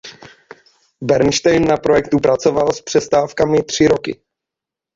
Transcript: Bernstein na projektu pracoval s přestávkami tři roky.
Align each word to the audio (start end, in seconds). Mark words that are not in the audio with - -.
Bernstein 1.03 1.65
na 1.65 1.77
projektu 1.77 2.19
pracoval 2.19 2.73
s 2.73 2.81
přestávkami 2.81 3.63
tři 3.63 3.87
roky. 3.87 4.21